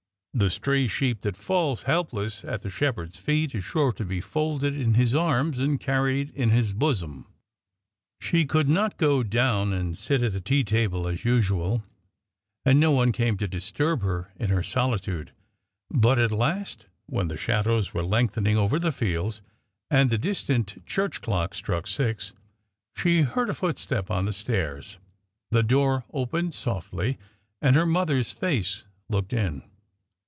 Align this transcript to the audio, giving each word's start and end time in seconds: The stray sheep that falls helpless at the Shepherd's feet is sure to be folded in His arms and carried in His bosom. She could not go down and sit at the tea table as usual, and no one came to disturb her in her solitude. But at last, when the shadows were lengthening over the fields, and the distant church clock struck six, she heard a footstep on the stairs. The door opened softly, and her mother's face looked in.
The 0.33 0.49
stray 0.49 0.87
sheep 0.87 1.21
that 1.23 1.35
falls 1.35 1.83
helpless 1.83 2.45
at 2.45 2.61
the 2.61 2.69
Shepherd's 2.69 3.17
feet 3.19 3.53
is 3.53 3.65
sure 3.65 3.91
to 3.91 4.05
be 4.05 4.21
folded 4.21 4.73
in 4.73 4.93
His 4.93 5.13
arms 5.13 5.59
and 5.59 5.77
carried 5.77 6.29
in 6.29 6.51
His 6.51 6.71
bosom. 6.71 7.25
She 8.21 8.45
could 8.45 8.69
not 8.69 8.95
go 8.95 9.23
down 9.23 9.73
and 9.73 9.97
sit 9.97 10.23
at 10.23 10.31
the 10.31 10.39
tea 10.39 10.63
table 10.63 11.05
as 11.05 11.25
usual, 11.25 11.83
and 12.63 12.79
no 12.79 12.91
one 12.91 13.11
came 13.11 13.35
to 13.39 13.47
disturb 13.47 14.03
her 14.03 14.31
in 14.37 14.51
her 14.51 14.63
solitude. 14.63 15.33
But 15.89 16.17
at 16.17 16.31
last, 16.31 16.85
when 17.07 17.27
the 17.27 17.35
shadows 17.37 17.93
were 17.93 18.01
lengthening 18.05 18.55
over 18.55 18.79
the 18.79 18.93
fields, 18.93 19.41
and 19.91 20.09
the 20.09 20.17
distant 20.17 20.77
church 20.85 21.19
clock 21.21 21.53
struck 21.53 21.87
six, 21.87 22.31
she 22.95 23.23
heard 23.23 23.49
a 23.49 23.53
footstep 23.53 24.09
on 24.09 24.23
the 24.23 24.33
stairs. 24.33 24.97
The 25.51 25.61
door 25.61 26.05
opened 26.13 26.53
softly, 26.53 27.17
and 27.61 27.75
her 27.75 27.85
mother's 27.85 28.31
face 28.31 28.85
looked 29.09 29.33
in. 29.33 29.63